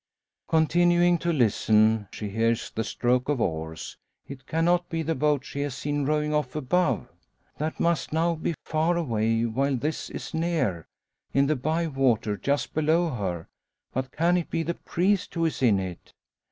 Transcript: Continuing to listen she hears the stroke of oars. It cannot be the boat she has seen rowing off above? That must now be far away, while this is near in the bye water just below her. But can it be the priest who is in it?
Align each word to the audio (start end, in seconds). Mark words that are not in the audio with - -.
Continuing 0.47 1.19
to 1.19 1.31
listen 1.31 2.07
she 2.11 2.29
hears 2.29 2.71
the 2.71 2.83
stroke 2.83 3.29
of 3.29 3.39
oars. 3.39 3.97
It 4.27 4.47
cannot 4.47 4.89
be 4.89 5.03
the 5.03 5.13
boat 5.13 5.45
she 5.45 5.61
has 5.61 5.75
seen 5.75 6.07
rowing 6.07 6.33
off 6.33 6.55
above? 6.55 7.07
That 7.59 7.79
must 7.79 8.11
now 8.11 8.33
be 8.33 8.55
far 8.65 8.97
away, 8.97 9.45
while 9.45 9.75
this 9.77 10.09
is 10.09 10.33
near 10.33 10.87
in 11.35 11.45
the 11.45 11.55
bye 11.55 11.85
water 11.85 12.35
just 12.35 12.73
below 12.73 13.11
her. 13.11 13.47
But 13.93 14.11
can 14.11 14.37
it 14.37 14.49
be 14.49 14.63
the 14.63 14.73
priest 14.73 15.35
who 15.35 15.45
is 15.45 15.61
in 15.61 15.77
it? 15.79 16.11